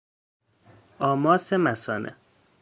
آماس 1.09 1.53
مثانه 1.53 2.15